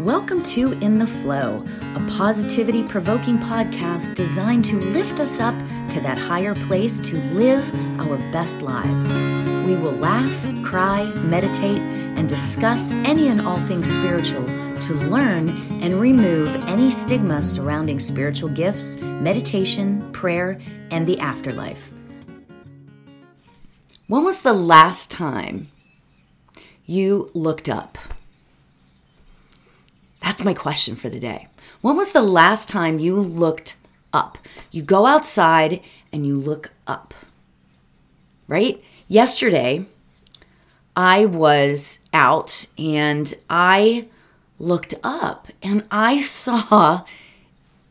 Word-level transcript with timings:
Welcome 0.00 0.42
to 0.42 0.72
In 0.72 0.98
the 0.98 1.06
Flow, 1.06 1.64
a 1.94 2.06
positivity 2.18 2.82
provoking 2.82 3.38
podcast 3.38 4.14
designed 4.14 4.66
to 4.66 4.78
lift 4.78 5.20
us 5.20 5.40
up 5.40 5.54
to 5.88 6.00
that 6.02 6.18
higher 6.18 6.54
place 6.54 7.00
to 7.00 7.16
live 7.32 7.64
our 7.98 8.18
best 8.30 8.60
lives. 8.60 9.10
We 9.66 9.74
will 9.74 9.92
laugh, 9.92 10.62
cry, 10.62 11.04
meditate, 11.14 11.78
and 11.78 12.28
discuss 12.28 12.92
any 12.92 13.28
and 13.28 13.40
all 13.40 13.56
things 13.60 13.90
spiritual 13.90 14.44
to 14.80 14.94
learn 14.94 15.48
and 15.82 15.98
remove 15.98 16.54
any 16.68 16.90
stigma 16.90 17.42
surrounding 17.42 17.98
spiritual 17.98 18.50
gifts, 18.50 18.98
meditation, 18.98 20.12
prayer, 20.12 20.60
and 20.90 21.06
the 21.06 21.18
afterlife. 21.20 21.90
When 24.08 24.24
was 24.24 24.42
the 24.42 24.52
last 24.52 25.10
time 25.10 25.68
you 26.84 27.30
looked 27.32 27.70
up? 27.70 27.96
That's 30.26 30.42
my 30.42 30.54
question 30.54 30.96
for 30.96 31.08
the 31.08 31.20
day. 31.20 31.46
When 31.82 31.96
was 31.96 32.10
the 32.10 32.20
last 32.20 32.68
time 32.68 32.98
you 32.98 33.14
looked 33.14 33.76
up? 34.12 34.38
You 34.72 34.82
go 34.82 35.06
outside 35.06 35.80
and 36.12 36.26
you 36.26 36.36
look 36.36 36.72
up, 36.84 37.14
right? 38.48 38.82
Yesterday, 39.06 39.86
I 40.96 41.26
was 41.26 42.00
out 42.12 42.66
and 42.76 43.32
I 43.48 44.08
looked 44.58 44.94
up 45.04 45.46
and 45.62 45.84
I 45.92 46.18
saw 46.18 47.04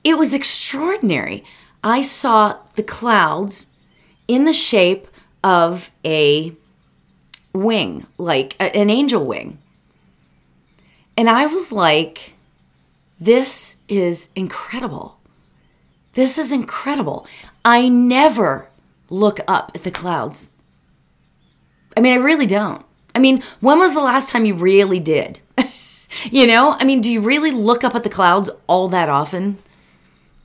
it 0.03 0.17
was 0.17 0.33
extraordinary. 0.33 1.41
I 1.85 2.01
saw 2.01 2.59
the 2.75 2.83
clouds 2.83 3.67
in 4.27 4.43
the 4.43 4.51
shape 4.51 5.07
of 5.41 5.89
a 6.03 6.51
wing, 7.53 8.05
like 8.17 8.57
an 8.59 8.89
angel 8.89 9.23
wing. 9.23 9.57
And 11.17 11.29
I 11.29 11.45
was 11.45 11.71
like, 11.71 12.33
this 13.19 13.77
is 13.87 14.29
incredible. 14.35 15.19
This 16.13 16.37
is 16.37 16.51
incredible. 16.51 17.27
I 17.63 17.87
never 17.87 18.69
look 19.09 19.39
up 19.47 19.71
at 19.75 19.83
the 19.83 19.91
clouds. 19.91 20.49
I 21.95 22.01
mean, 22.01 22.13
I 22.13 22.21
really 22.21 22.45
don't. 22.45 22.85
I 23.13 23.19
mean, 23.19 23.43
when 23.61 23.79
was 23.79 23.93
the 23.93 24.01
last 24.01 24.29
time 24.29 24.45
you 24.45 24.55
really 24.55 24.99
did? 24.99 25.39
you 26.31 26.45
know, 26.45 26.75
I 26.79 26.83
mean, 26.83 26.99
do 26.99 27.11
you 27.11 27.21
really 27.21 27.51
look 27.51 27.83
up 27.83 27.95
at 27.95 28.03
the 28.03 28.09
clouds 28.09 28.49
all 28.67 28.89
that 28.89 29.07
often? 29.07 29.57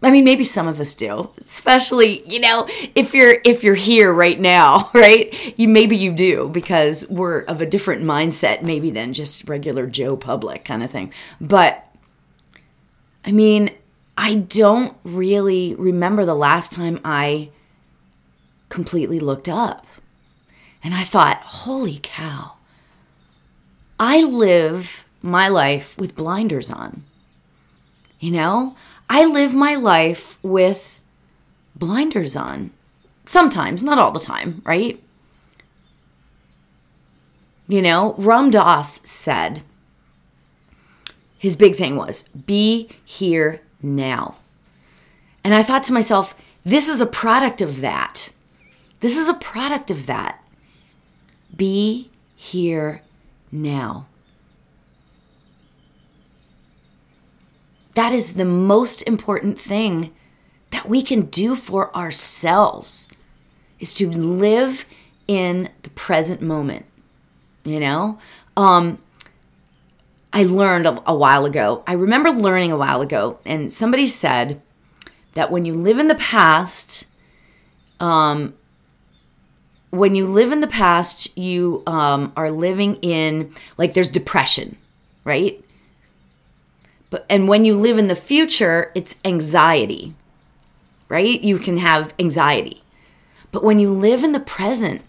I 0.03 0.11
mean, 0.11 0.25
maybe 0.25 0.45
some 0.45 0.67
of 0.67 0.81
us 0.81 0.95
do, 0.95 1.31
especially 1.39 2.23
you 2.27 2.41
know 2.41 2.67
if 2.95 3.13
you're 3.13 3.37
if 3.45 3.63
you're 3.63 3.75
here 3.75 4.13
right 4.13 4.41
now, 4.41 4.91
right? 4.95 5.59
You 5.59 5.69
maybe 5.69 5.97
you 5.97 6.13
do 6.13 6.49
because 6.49 7.07
we're 7.09 7.41
of 7.43 7.61
a 7.61 7.67
different 7.67 8.03
mindset 8.03 8.63
maybe 8.63 8.91
than 8.91 9.13
just 9.13 9.49
regular 9.49 9.87
Joe 9.87 10.17
public 10.17 10.65
kind 10.65 10.83
of 10.83 10.91
thing. 10.91 11.13
But 11.41 11.87
I 13.25 13.33
mean, 13.33 13.71
I 14.17 14.37
don't 14.37 14.97
really 15.05 15.75
remember 15.75 16.25
the 16.25 16.35
last 16.35 16.73
time 16.73 17.01
I 17.05 17.51
completely 18.71 19.21
looked 19.21 19.49
up, 19.49 19.87
and 20.83 20.95
I 20.95 21.05
thought, 21.05 21.39
holy 21.39 22.01
cow! 22.03 22.53
I 23.99 24.23
live 24.23 25.05
my 25.21 25.49
life 25.49 25.99
with 25.99 26.17
blinders 26.17 26.71
on. 26.71 27.03
You 28.19 28.31
know, 28.31 28.77
I 29.13 29.27
live 29.27 29.55
my 29.55 29.75
life 29.75 30.39
with 30.41 31.01
blinders 31.75 32.37
on. 32.37 32.71
Sometimes, 33.27 33.83
not 33.83 33.99
all 33.99 34.13
the 34.13 34.21
time, 34.21 34.63
right? 34.65 35.03
You 37.67 37.83
know, 37.83 38.15
Ram 38.19 38.53
Dass 38.53 39.01
said 39.09 39.63
his 41.37 41.57
big 41.57 41.75
thing 41.75 41.97
was 41.97 42.23
be 42.47 42.89
here 43.05 43.61
now. 43.83 44.37
And 45.43 45.55
I 45.55 45.65
thought 45.65 45.83
to 45.85 45.93
myself, 45.93 46.35
this 46.65 46.89
is 46.89 47.01
a 47.01 47.07
product 47.07 47.61
of 47.61 47.81
that. 47.81 48.31
This 49.01 49.17
is 49.17 49.27
a 49.27 49.35
product 49.35 49.91
of 49.91 50.07
that. 50.07 50.41
Be 51.57 52.11
here 52.37 53.03
now. 53.51 54.07
That 58.01 58.15
is 58.15 58.33
the 58.33 58.47
most 58.47 59.03
important 59.03 59.61
thing 59.61 60.11
that 60.71 60.89
we 60.89 61.03
can 61.03 61.27
do 61.27 61.55
for 61.55 61.95
ourselves 61.95 63.11
is 63.79 63.93
to 63.93 64.09
live 64.09 64.87
in 65.29 65.69
the 65.83 65.91
present 65.91 66.41
moment. 66.41 66.87
You 67.63 67.79
know? 67.79 68.19
Um 68.57 69.03
I 70.33 70.45
learned 70.45 70.87
a, 70.87 71.03
a 71.07 71.15
while 71.15 71.45
ago. 71.45 71.85
I 71.87 71.93
remember 71.93 72.31
learning 72.31 72.73
a 72.73 72.79
while 72.79 73.03
ago 73.03 73.39
and 73.45 73.71
somebody 73.71 74.07
said 74.07 74.63
that 75.35 75.51
when 75.51 75.67
you 75.67 75.75
live 75.75 75.99
in 75.99 76.09
the 76.09 76.15
past 76.15 77.07
um 78.01 78.55
when 79.91 80.15
you 80.15 80.25
live 80.25 80.53
in 80.53 80.63
the 80.63 80.75
past, 80.83 81.37
you 81.37 81.83
um, 81.87 82.33
are 82.35 82.51
living 82.51 82.95
in 83.03 83.53
like 83.77 83.93
there's 83.93 84.09
depression, 84.09 84.77
right? 85.23 85.63
But 87.11 87.27
and 87.29 87.49
when 87.49 87.65
you 87.65 87.75
live 87.75 87.99
in 87.99 88.09
the 88.09 88.17
future, 88.17 88.91
it's 88.95 89.19
anxiety. 89.25 90.15
Right? 91.09 91.41
You 91.41 91.59
can 91.59 91.79
have 91.79 92.15
anxiety. 92.19 92.83
But 93.51 93.65
when 93.65 93.81
you 93.81 93.91
live 93.93 94.23
in 94.23 94.33
the 94.33 94.41
present, 94.41 95.03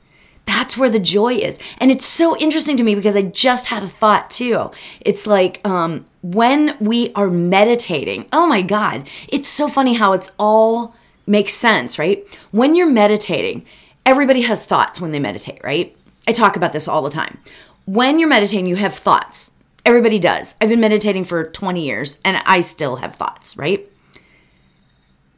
that's 0.45 0.78
where 0.78 0.90
the 0.90 1.00
joy 1.00 1.35
is. 1.35 1.59
And 1.78 1.91
it's 1.91 2.06
so 2.06 2.35
interesting 2.38 2.75
to 2.78 2.84
me 2.84 2.95
because 2.95 3.16
I 3.16 3.22
just 3.22 3.67
had 3.67 3.84
a 3.84 3.88
thought 3.88 4.31
too. 4.31 4.72
It's 5.01 5.28
like 5.28 5.66
um, 5.66 6.06
when 6.23 6.75
we 6.79 7.13
are 7.13 7.29
meditating, 7.29 8.25
oh 8.34 8.47
my 8.47 8.61
God, 8.61 9.07
it's 9.29 9.47
so 9.47 9.67
funny 9.67 9.94
how 9.94 10.13
it's 10.13 10.31
all 10.40 10.95
makes 11.28 11.53
sense, 11.53 12.00
right? 12.00 12.23
When 12.51 12.75
you're 12.75 12.90
meditating, 12.90 13.66
everybody 14.06 14.41
has 14.41 14.66
thoughts 14.66 15.00
when 15.00 15.11
they 15.11 15.19
meditate, 15.19 15.63
right? 15.63 15.95
I 16.28 16.34
talk 16.34 16.56
about 16.56 16.73
this 16.73 16.88
all 16.88 17.01
the 17.01 17.09
time. 17.09 17.38
When 17.85 18.19
you're 18.19 18.29
meditating, 18.29 18.67
you 18.67 18.75
have 18.75 18.94
thoughts. 18.94 19.51
Everybody 19.86 20.19
does. 20.19 20.56
I've 20.62 20.69
been 20.69 20.80
meditating 20.80 21.24
for 21.24 21.44
20 21.44 21.84
years 21.84 22.19
and 22.24 22.42
I 22.46 22.59
still 22.59 22.97
have 22.97 23.16
thoughts, 23.16 23.58
right? 23.58 23.88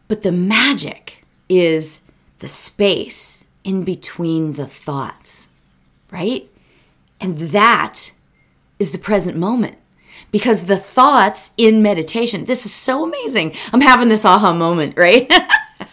But 0.08 0.22
the 0.22 0.32
magic 0.32 1.24
is 1.48 2.02
the 2.40 2.48
space 2.48 3.46
in 3.64 3.84
between 3.84 4.54
the 4.54 4.68
thoughts, 4.68 5.48
right? 6.12 6.50
And 7.22 7.38
that 7.38 8.12
is 8.80 8.92
the 8.92 8.98
present 8.98 9.38
moment. 9.38 9.78
Because 10.32 10.66
the 10.66 10.78
thoughts 10.78 11.52
in 11.58 11.82
meditation, 11.82 12.46
this 12.46 12.66
is 12.66 12.74
so 12.74 13.06
amazing. 13.06 13.54
I'm 13.72 13.82
having 13.82 14.10
this 14.10 14.26
aha 14.26 14.52
moment, 14.52 14.98
right? 14.98 15.32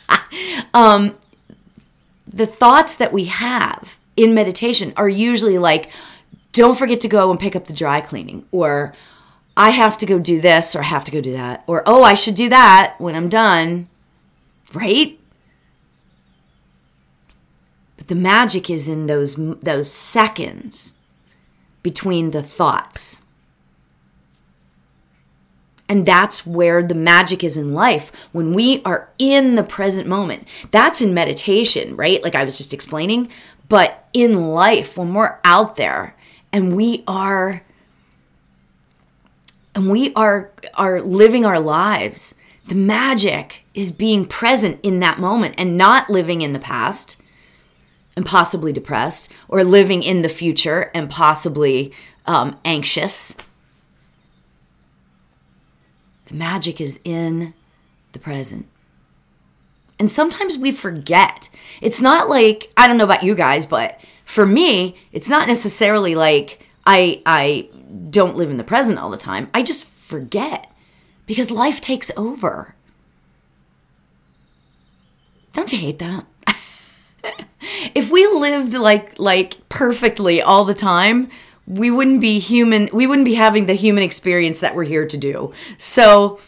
um, 0.74 1.16
the 2.26 2.46
thoughts 2.46 2.96
that 2.96 3.12
we 3.12 3.26
have 3.26 3.98
in 4.16 4.34
meditation 4.34 4.92
are 4.96 5.08
usually 5.08 5.58
like, 5.58 5.90
don't 6.52 6.76
forget 6.76 7.00
to 7.00 7.08
go 7.08 7.30
and 7.30 7.38
pick 7.38 7.54
up 7.54 7.66
the 7.66 7.72
dry 7.72 8.00
cleaning 8.00 8.44
or 8.50 8.94
I 9.56 9.70
have 9.70 9.98
to 9.98 10.06
go 10.06 10.18
do 10.18 10.40
this 10.40 10.74
or 10.74 10.80
I 10.80 10.84
have 10.84 11.04
to 11.04 11.10
go 11.10 11.20
do 11.20 11.32
that 11.32 11.64
or 11.66 11.82
oh 11.86 12.02
I 12.02 12.14
should 12.14 12.34
do 12.34 12.48
that 12.48 12.94
when 12.98 13.14
I'm 13.14 13.28
done 13.28 13.88
right 14.72 15.18
but 17.96 18.08
the 18.08 18.14
magic 18.14 18.70
is 18.70 18.88
in 18.88 19.06
those 19.06 19.36
those 19.36 19.92
seconds 19.92 20.98
between 21.82 22.30
the 22.30 22.42
thoughts 22.42 23.22
and 25.90 26.06
that's 26.06 26.46
where 26.46 26.84
the 26.84 26.94
magic 26.94 27.42
is 27.42 27.56
in 27.56 27.74
life 27.74 28.12
when 28.30 28.54
we 28.54 28.80
are 28.84 29.08
in 29.18 29.56
the 29.56 29.64
present 29.64 30.06
moment. 30.06 30.46
That's 30.70 31.02
in 31.02 31.12
meditation, 31.12 31.96
right? 31.96 32.22
Like 32.22 32.36
I 32.36 32.44
was 32.44 32.56
just 32.56 32.72
explaining. 32.72 33.28
But 33.68 34.08
in 34.12 34.52
life, 34.52 34.96
when 34.96 35.14
we're 35.14 35.38
out 35.42 35.74
there 35.74 36.14
and 36.52 36.76
we 36.76 37.02
are 37.06 37.62
and 39.74 39.90
we 39.90 40.12
are 40.14 40.50
are 40.74 41.00
living 41.00 41.44
our 41.44 41.60
lives. 41.60 42.34
The 42.66 42.74
magic 42.74 43.64
is 43.74 43.92
being 43.92 44.26
present 44.26 44.80
in 44.82 45.00
that 45.00 45.18
moment 45.18 45.54
and 45.58 45.76
not 45.76 46.10
living 46.10 46.42
in 46.42 46.52
the 46.52 46.58
past 46.58 47.20
and 48.16 48.26
possibly 48.26 48.72
depressed 48.72 49.32
or 49.48 49.64
living 49.64 50.02
in 50.02 50.22
the 50.22 50.28
future 50.28 50.90
and 50.94 51.08
possibly 51.08 51.92
um, 52.26 52.58
anxious. 52.64 53.36
The 56.26 56.34
magic 56.34 56.80
is 56.80 57.00
in 57.04 57.54
the 58.12 58.18
present. 58.18 58.66
And 59.98 60.10
sometimes 60.10 60.56
we 60.56 60.70
forget. 60.70 61.48
It's 61.80 62.00
not 62.00 62.28
like 62.28 62.72
i 62.76 62.86
don't 62.86 62.98
know 62.98 63.04
about 63.04 63.22
you 63.22 63.34
guys 63.34 63.66
but 63.66 63.98
for 64.30 64.46
me, 64.46 64.96
it's 65.10 65.28
not 65.28 65.48
necessarily 65.48 66.14
like 66.14 66.60
I 66.86 67.20
I 67.26 67.68
don't 68.10 68.36
live 68.36 68.48
in 68.48 68.58
the 68.58 68.64
present 68.64 68.96
all 68.96 69.10
the 69.10 69.16
time. 69.16 69.50
I 69.52 69.64
just 69.64 69.84
forget 69.86 70.70
because 71.26 71.50
life 71.50 71.80
takes 71.80 72.12
over. 72.16 72.76
Don't 75.52 75.72
you 75.72 75.78
hate 75.78 75.98
that? 75.98 76.26
if 77.96 78.08
we 78.08 78.24
lived 78.28 78.72
like 78.72 79.18
like 79.18 79.68
perfectly 79.68 80.40
all 80.40 80.64
the 80.64 80.74
time, 80.74 81.28
we 81.66 81.90
wouldn't 81.90 82.20
be 82.20 82.38
human, 82.38 82.88
we 82.92 83.08
wouldn't 83.08 83.26
be 83.26 83.34
having 83.34 83.66
the 83.66 83.74
human 83.74 84.04
experience 84.04 84.60
that 84.60 84.76
we're 84.76 84.84
here 84.84 85.08
to 85.08 85.18
do. 85.18 85.52
So 85.76 86.38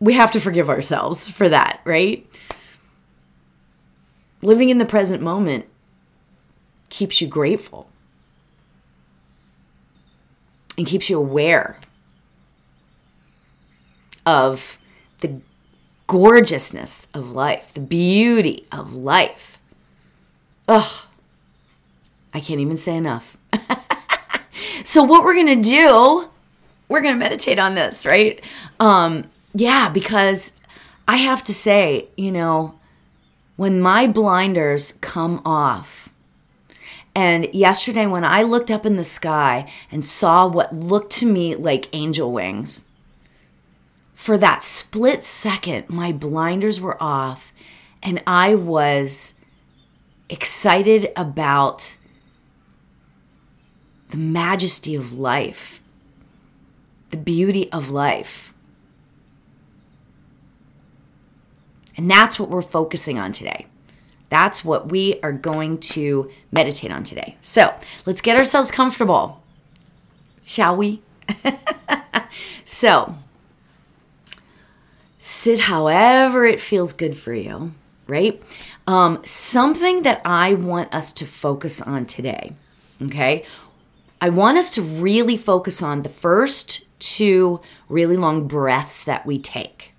we 0.00 0.14
have 0.14 0.32
to 0.32 0.40
forgive 0.40 0.68
ourselves 0.68 1.30
for 1.30 1.48
that, 1.50 1.80
right? 1.84 2.26
Living 4.42 4.70
in 4.70 4.78
the 4.78 4.84
present 4.84 5.22
moment 5.22 5.66
keeps 6.88 7.20
you 7.20 7.26
grateful 7.26 7.88
and 10.76 10.86
keeps 10.86 11.08
you 11.08 11.18
aware 11.18 11.78
of 14.24 14.78
the 15.20 15.40
gorgeousness 16.06 17.08
of 17.14 17.30
life, 17.30 17.72
the 17.72 17.80
beauty 17.80 18.66
of 18.70 18.94
life. 18.94 19.58
Ugh, 20.68 21.06
I 22.34 22.40
can't 22.40 22.60
even 22.60 22.76
say 22.76 22.96
enough. 22.96 23.36
so, 24.84 25.02
what 25.02 25.24
we're 25.24 25.34
gonna 25.34 25.56
do, 25.56 26.28
we're 26.88 27.00
gonna 27.00 27.16
meditate 27.16 27.58
on 27.58 27.74
this, 27.74 28.04
right? 28.04 28.44
Um, 28.80 29.30
yeah, 29.54 29.88
because 29.88 30.52
I 31.08 31.16
have 31.16 31.44
to 31.44 31.54
say, 31.54 32.08
you 32.16 32.32
know, 32.32 32.78
when 33.56 33.80
my 33.80 34.06
blinders 34.06 34.92
come 34.92 35.40
off, 35.44 36.05
and 37.16 37.48
yesterday 37.54 38.06
when 38.06 38.24
I 38.26 38.42
looked 38.42 38.70
up 38.70 38.84
in 38.84 38.96
the 38.96 39.02
sky 39.02 39.72
and 39.90 40.04
saw 40.04 40.46
what 40.46 40.76
looked 40.76 41.10
to 41.12 41.26
me 41.26 41.54
like 41.54 41.88
angel 41.94 42.30
wings, 42.30 42.84
for 44.12 44.36
that 44.36 44.62
split 44.62 45.24
second, 45.24 45.88
my 45.88 46.12
blinders 46.12 46.78
were 46.78 47.02
off 47.02 47.54
and 48.02 48.22
I 48.26 48.54
was 48.54 49.32
excited 50.28 51.08
about 51.16 51.96
the 54.10 54.18
majesty 54.18 54.94
of 54.94 55.14
life, 55.14 55.80
the 57.12 57.16
beauty 57.16 57.72
of 57.72 57.90
life. 57.90 58.52
And 61.96 62.10
that's 62.10 62.38
what 62.38 62.50
we're 62.50 62.60
focusing 62.60 63.18
on 63.18 63.32
today. 63.32 63.64
That's 64.28 64.64
what 64.64 64.90
we 64.90 65.20
are 65.22 65.32
going 65.32 65.78
to 65.78 66.30
meditate 66.50 66.90
on 66.90 67.04
today. 67.04 67.36
So 67.42 67.74
let's 68.04 68.20
get 68.20 68.36
ourselves 68.36 68.70
comfortable, 68.70 69.42
shall 70.44 70.76
we? 70.76 71.02
so, 72.64 73.16
sit 75.20 75.60
however 75.60 76.44
it 76.44 76.60
feels 76.60 76.92
good 76.92 77.16
for 77.16 77.32
you, 77.32 77.72
right? 78.06 78.42
Um, 78.86 79.20
something 79.24 80.02
that 80.02 80.22
I 80.24 80.54
want 80.54 80.94
us 80.94 81.12
to 81.14 81.26
focus 81.26 81.80
on 81.80 82.06
today, 82.06 82.52
okay? 83.02 83.44
I 84.20 84.30
want 84.30 84.58
us 84.58 84.70
to 84.72 84.82
really 84.82 85.36
focus 85.36 85.82
on 85.82 86.02
the 86.02 86.08
first 86.08 86.84
two 86.98 87.60
really 87.88 88.16
long 88.16 88.48
breaths 88.48 89.04
that 89.04 89.26
we 89.26 89.38
take 89.38 89.92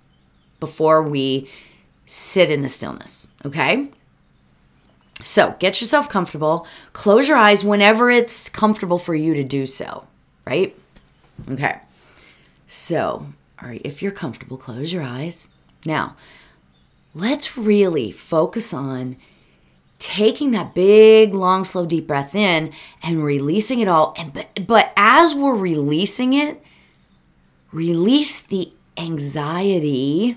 before 0.60 1.02
we 1.02 1.48
sit 2.06 2.50
in 2.50 2.62
the 2.62 2.68
stillness, 2.68 3.28
okay? 3.44 3.88
So 5.22 5.56
get 5.58 5.80
yourself 5.80 6.08
comfortable. 6.08 6.66
Close 6.92 7.28
your 7.28 7.36
eyes 7.36 7.64
whenever 7.64 8.10
it's 8.10 8.48
comfortable 8.48 8.98
for 8.98 9.14
you 9.14 9.34
to 9.34 9.44
do 9.44 9.66
so, 9.66 10.06
right? 10.46 10.76
Okay. 11.50 11.78
So, 12.66 13.26
all 13.60 13.68
right, 13.68 13.80
if 13.84 14.02
you're 14.02 14.12
comfortable, 14.12 14.56
close 14.56 14.92
your 14.92 15.02
eyes. 15.02 15.48
Now, 15.84 16.16
let's 17.14 17.56
really 17.56 18.12
focus 18.12 18.72
on 18.72 19.16
taking 19.98 20.52
that 20.52 20.74
big, 20.74 21.34
long, 21.34 21.64
slow, 21.64 21.84
deep 21.84 22.06
breath 22.06 22.34
in 22.34 22.72
and 23.02 23.24
releasing 23.24 23.80
it 23.80 23.88
all. 23.88 24.14
And 24.18 24.32
but, 24.32 24.66
but 24.66 24.92
as 24.96 25.34
we're 25.34 25.56
releasing 25.56 26.34
it, 26.34 26.62
release 27.72 28.40
the 28.40 28.72
anxiety 28.96 30.36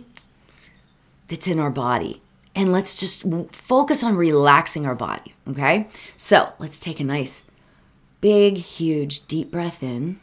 that's 1.27 1.48
in 1.48 1.60
our 1.60 1.69
body. 1.69 2.20
And 2.53 2.71
let's 2.71 2.95
just 2.95 3.24
focus 3.51 4.03
on 4.03 4.15
relaxing 4.15 4.86
our 4.86 4.95
body, 4.95 5.33
okay? 5.48 5.88
So 6.18 6.50
let's 6.59 6.80
take 6.80 7.00
a 7.00 7.03
nice, 7.03 7.45
big, 8.19 8.57
huge, 8.57 9.25
deep 9.25 9.51
breath 9.51 9.81
in. 9.81 10.19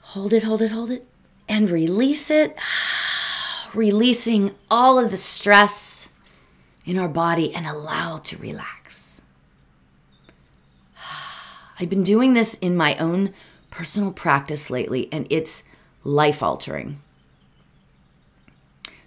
Hold 0.00 0.32
it, 0.32 0.42
hold 0.42 0.62
it, 0.62 0.70
hold 0.70 0.90
it, 0.90 1.06
and 1.48 1.70
release 1.70 2.30
it. 2.30 2.54
Releasing 3.74 4.50
all 4.70 4.98
of 4.98 5.10
the 5.10 5.16
stress 5.16 6.10
in 6.84 6.98
our 6.98 7.08
body 7.08 7.54
and 7.54 7.66
allow 7.66 8.18
to 8.18 8.36
relax. 8.36 9.22
I've 11.80 11.88
been 11.88 12.02
doing 12.02 12.34
this 12.34 12.54
in 12.56 12.76
my 12.76 12.96
own 12.96 13.32
personal 13.70 14.12
practice 14.12 14.68
lately, 14.68 15.08
and 15.10 15.26
it's 15.30 15.64
life 16.04 16.42
altering. 16.42 17.00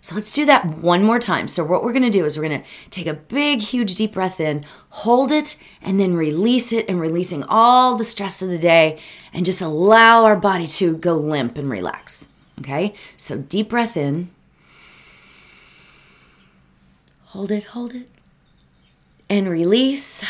So 0.06 0.14
let's 0.14 0.32
do 0.32 0.46
that 0.46 0.68
one 0.68 1.02
more 1.02 1.18
time. 1.18 1.48
So, 1.48 1.64
what 1.64 1.84
we're 1.84 1.92
gonna 1.92 2.12
do 2.12 2.26
is 2.26 2.38
we're 2.38 2.44
gonna 2.44 2.64
take 2.92 3.08
a 3.08 3.16
big, 3.16 3.62
huge, 3.62 3.96
deep 3.96 4.14
breath 4.14 4.40
in, 4.40 4.64
hold 4.92 5.32
it, 5.32 5.58
and 5.82 6.00
then 6.00 6.14
release 6.14 6.72
it, 6.72 6.88
and 6.88 7.02
releasing 7.02 7.44
all 7.46 7.98
the 7.98 8.04
stress 8.04 8.44
of 8.44 8.50
the 8.50 8.60
day, 8.60 9.00
and 9.34 9.48
just 9.48 9.64
allow 9.64 10.24
our 10.24 10.36
body 10.36 10.68
to 10.68 10.96
go 10.96 11.16
limp 11.16 11.58
and 11.58 11.72
relax. 11.72 12.28
Okay? 12.60 12.94
So, 13.18 13.40
deep 13.40 13.70
breath 13.70 13.98
in, 13.98 14.30
hold 17.24 17.50
it, 17.50 17.64
hold 17.64 17.96
it, 17.96 18.08
and 19.28 19.50
release. 19.50 20.24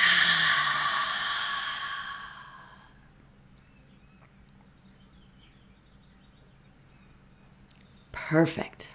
Perfect 8.14 8.95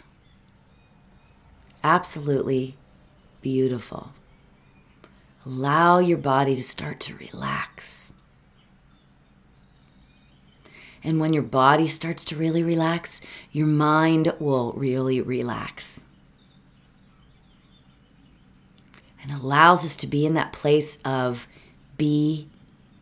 absolutely 1.82 2.77
beautiful. 3.41 4.12
Allow 5.47 5.99
your 5.99 6.19
body 6.19 6.55
to 6.56 6.62
start 6.62 7.00
to 7.00 7.17
relax. 7.17 8.15
And 11.03 11.19
when 11.19 11.32
your 11.32 11.43
body 11.43 11.88
starts 11.88 12.25
to 12.27 12.37
really 12.37 12.62
relax, 12.62 13.23
your 13.53 13.67
mind 13.67 14.35
will 14.38 14.73
really 14.73 15.21
relax. 15.21 16.05
And 19.23 19.32
allows 19.32 19.85
us 19.85 19.97
to 19.97 20.06
be 20.06 20.27
in 20.27 20.35
that 20.35 20.53
place 20.53 20.99
of 21.05 21.47
be 21.97 22.49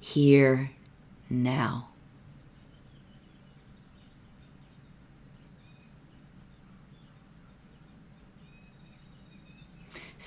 here 0.01 0.71
now. 1.29 1.89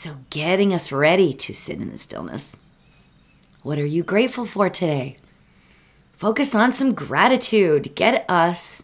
So, 0.01 0.15
getting 0.31 0.73
us 0.73 0.91
ready 0.91 1.31
to 1.31 1.53
sit 1.53 1.77
in 1.77 1.91
the 1.91 1.97
stillness. 1.99 2.57
What 3.61 3.77
are 3.77 3.85
you 3.85 4.01
grateful 4.01 4.47
for 4.47 4.67
today? 4.67 5.17
Focus 6.13 6.55
on 6.55 6.73
some 6.73 6.95
gratitude. 6.95 7.93
Get 7.93 8.27
us 8.27 8.81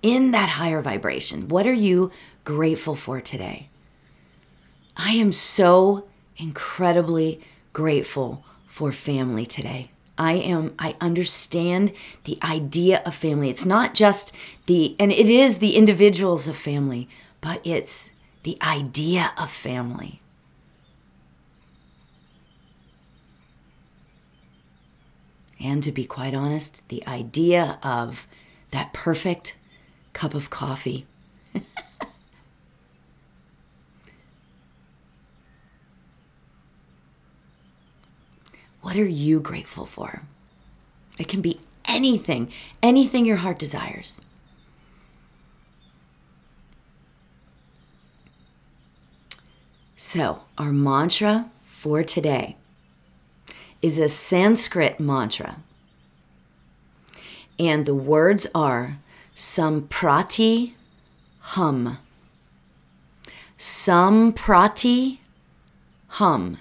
in 0.00 0.30
that 0.30 0.50
higher 0.50 0.80
vibration. 0.80 1.48
What 1.48 1.66
are 1.66 1.72
you 1.72 2.12
grateful 2.44 2.94
for 2.94 3.20
today? 3.20 3.68
I 4.96 5.14
am 5.14 5.32
so 5.32 6.06
incredibly 6.36 7.40
grateful 7.72 8.44
for 8.68 8.92
family 8.92 9.46
today. 9.46 9.90
I 10.16 10.34
am 10.34 10.76
I 10.78 10.94
understand 11.00 11.90
the 12.22 12.38
idea 12.44 13.02
of 13.04 13.16
family. 13.16 13.50
It's 13.50 13.66
not 13.66 13.92
just 13.92 14.32
the 14.66 14.94
and 15.00 15.10
it 15.10 15.28
is 15.28 15.58
the 15.58 15.74
individuals 15.74 16.46
of 16.46 16.56
family, 16.56 17.08
but 17.40 17.60
it's 17.66 18.10
the 18.44 18.56
idea 18.62 19.32
of 19.36 19.50
family. 19.50 20.19
And 25.60 25.82
to 25.84 25.92
be 25.92 26.04
quite 26.06 26.32
honest, 26.32 26.88
the 26.88 27.06
idea 27.06 27.78
of 27.82 28.26
that 28.70 28.94
perfect 28.94 29.56
cup 30.14 30.32
of 30.34 30.48
coffee. 30.48 31.04
what 38.80 38.96
are 38.96 39.04
you 39.04 39.38
grateful 39.40 39.84
for? 39.84 40.22
It 41.18 41.28
can 41.28 41.42
be 41.42 41.60
anything, 41.84 42.50
anything 42.82 43.26
your 43.26 43.36
heart 43.36 43.58
desires. 43.58 44.22
So, 49.96 50.40
our 50.56 50.72
mantra 50.72 51.50
for 51.66 52.02
today 52.02 52.56
is 53.82 53.98
a 53.98 54.08
Sanskrit 54.08 55.00
mantra. 55.00 55.56
And 57.58 57.86
the 57.86 57.94
words 57.94 58.46
are 58.54 58.98
Samprati 59.34 60.72
Hum. 61.40 61.98
Samprati 63.58 65.18
Hum. 66.08 66.58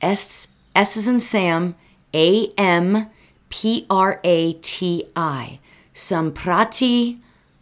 S 0.00 0.48
S 0.74 0.96
is 0.96 1.08
in 1.08 1.18
Sam, 1.18 1.74
A 2.14 2.52
M 2.56 3.08
P 3.48 3.86
R 3.90 4.20
A 4.22 4.52
T 4.54 5.04
I. 5.16 5.58
Samprati 5.92 7.18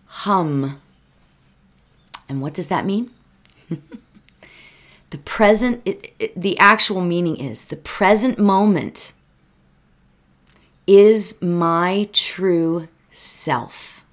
hum. 0.07 0.81
And 2.29 2.43
what 2.43 2.53
does 2.53 2.69
that 2.69 2.85
mean? 2.85 3.11
the 5.11 5.19
present, 5.19 5.83
it, 5.85 6.13
it, 6.19 6.41
the 6.41 6.59
actual 6.59 7.01
meaning 7.01 7.37
is 7.37 7.65
the 7.65 7.77
present 7.77 8.39
moment 8.39 9.13
is 10.87 11.41
my 11.41 12.09
true 12.13 12.89
self. 13.11 14.05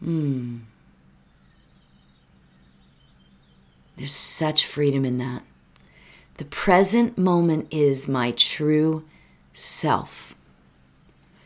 Hmm. 0.00 0.58
There's 3.96 4.12
such 4.12 4.66
freedom 4.66 5.04
in 5.04 5.18
that. 5.18 5.42
The 6.36 6.44
present 6.44 7.16
moment 7.16 7.68
is 7.70 8.06
my 8.06 8.32
true 8.32 9.04
self. 9.54 10.34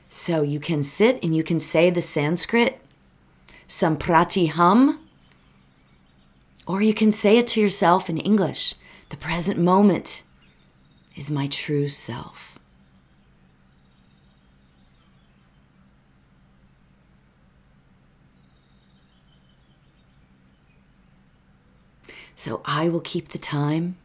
So 0.08 0.42
you 0.42 0.58
can 0.58 0.82
sit 0.82 1.22
and 1.22 1.36
you 1.36 1.44
can 1.44 1.60
say 1.60 1.90
the 1.90 2.02
Sanskrit, 2.02 2.80
samprati 3.68 4.50
hum, 4.50 4.98
or 6.70 6.80
you 6.80 6.94
can 6.94 7.10
say 7.10 7.36
it 7.36 7.48
to 7.48 7.60
yourself 7.60 8.08
in 8.08 8.16
English. 8.16 8.76
The 9.08 9.16
present 9.16 9.58
moment 9.58 10.22
is 11.16 11.28
my 11.28 11.48
true 11.48 11.88
self. 11.88 12.60
So 22.36 22.62
I 22.64 22.88
will 22.88 23.00
keep 23.00 23.30
the 23.30 23.38
time. 23.38 23.96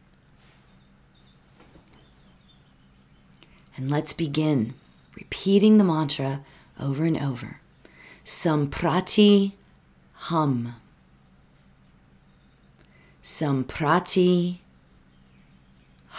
And 3.76 3.88
let's 3.88 4.12
begin 4.12 4.74
repeating 5.14 5.78
the 5.78 5.84
mantra 5.84 6.40
over 6.80 7.04
and 7.04 7.16
over. 7.16 7.60
Samprati 8.24 9.52
hum. 10.14 10.74
Samprati 13.26 14.60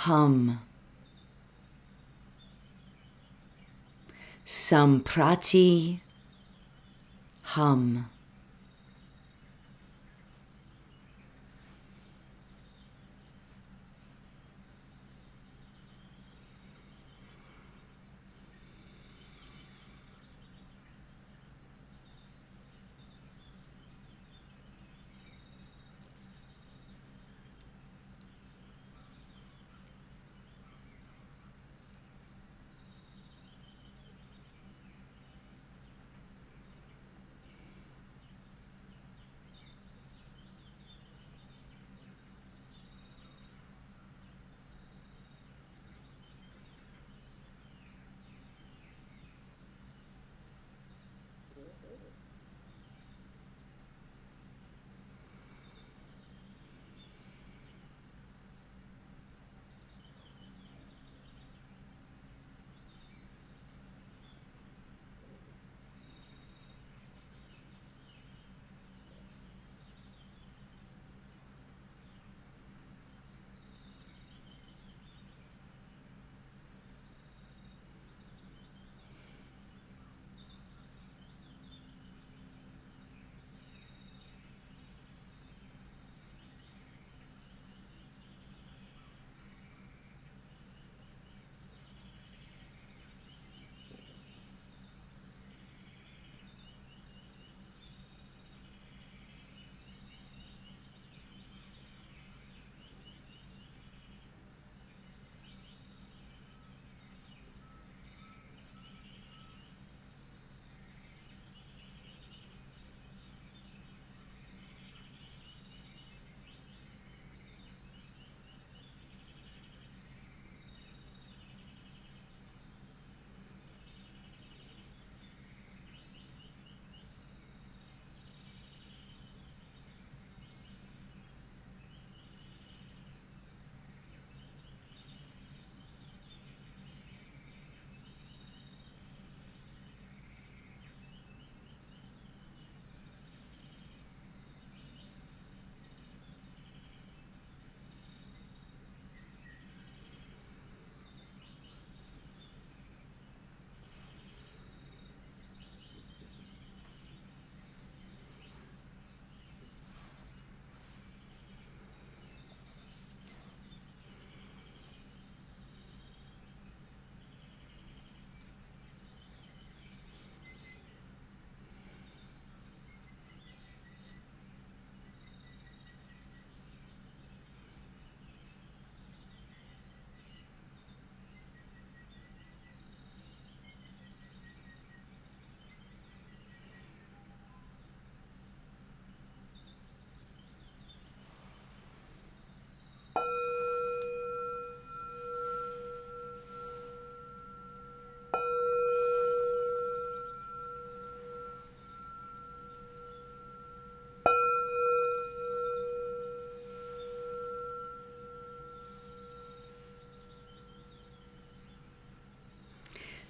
hum. 0.04 0.60
Samprati 4.46 6.02
hum. 7.56 8.10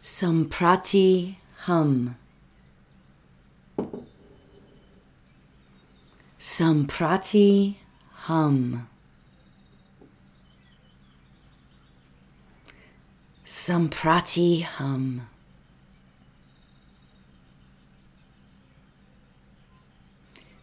Samprati 0.07 1.35
hum. 1.65 2.15
Samprati 6.39 7.75
hum. 8.13 8.87
Samprati 13.43 14.63
hum. 14.63 15.27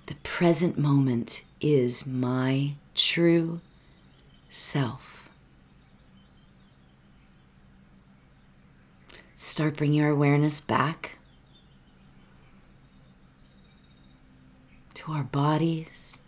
The 0.06 0.14
present 0.22 0.78
moment 0.78 1.44
is 1.60 2.06
my 2.06 2.72
true 2.94 3.60
self. 4.48 5.13
Start 9.44 9.76
bringing 9.76 10.00
your 10.00 10.08
awareness 10.08 10.58
back 10.58 11.18
to 14.94 15.12
our 15.12 15.22
bodies. 15.22 16.22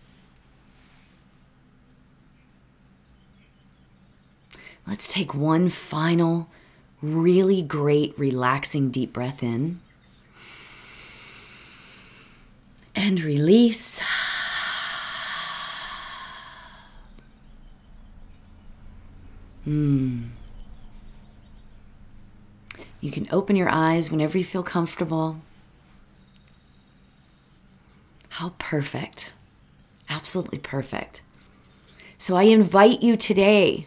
Let's 4.87 5.11
take 5.11 5.35
one 5.35 5.70
final, 5.70 6.50
really 7.00 7.62
great, 7.62 8.12
relaxing 8.18 8.90
deep 8.90 9.14
breath 9.14 9.42
in 9.42 9.80
and 12.94 13.18
release. 13.23 13.99
Hmm. 19.64 20.25
You 23.07 23.13
can 23.13 23.29
open 23.31 23.55
your 23.55 23.69
eyes 23.69 24.11
whenever 24.11 24.37
you 24.37 24.43
feel 24.43 24.65
comfortable. 24.65 25.37
How 28.31 28.55
perfect. 28.59 29.33
Absolutely 30.09 30.59
perfect. 30.59 31.23
So 32.19 32.35
I 32.35 32.43
invite 32.43 33.05
you 33.05 33.17
today 33.17 33.87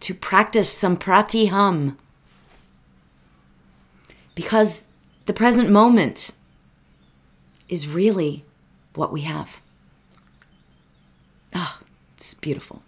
to 0.00 0.14
practice 0.14 0.74
Samprati 0.74 1.50
Hum 1.50 1.98
because 4.34 4.86
the 5.26 5.34
present 5.34 5.68
moment 5.68 6.30
is 7.68 7.88
really 7.88 8.42
what 8.94 9.12
we 9.12 9.20
have. 9.20 9.60
Ah, 11.54 11.78
oh, 11.78 11.86
it's 12.16 12.32
beautiful. 12.32 12.80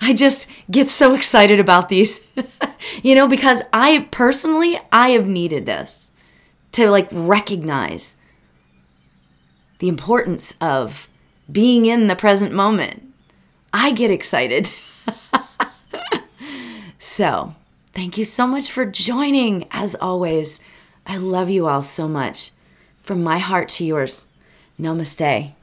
I 0.00 0.12
just 0.12 0.48
get 0.70 0.88
so 0.88 1.14
excited 1.14 1.58
about 1.60 1.88
these, 1.88 2.24
you 3.02 3.14
know, 3.14 3.26
because 3.26 3.62
I 3.72 4.08
personally, 4.10 4.78
I 4.92 5.10
have 5.10 5.26
needed 5.26 5.66
this 5.66 6.12
to 6.72 6.88
like 6.90 7.08
recognize 7.10 8.20
the 9.78 9.88
importance 9.88 10.54
of 10.60 11.08
being 11.50 11.86
in 11.86 12.08
the 12.08 12.16
present 12.16 12.52
moment. 12.52 13.02
I 13.72 13.92
get 13.92 14.10
excited. 14.10 14.72
so, 16.98 17.54
thank 17.92 18.18
you 18.18 18.24
so 18.24 18.46
much 18.46 18.70
for 18.70 18.84
joining. 18.84 19.66
As 19.70 19.94
always, 19.96 20.60
I 21.06 21.16
love 21.16 21.50
you 21.50 21.66
all 21.66 21.82
so 21.82 22.08
much. 22.08 22.52
From 23.02 23.22
my 23.22 23.38
heart 23.38 23.68
to 23.70 23.84
yours, 23.84 24.28
namaste. 24.78 25.54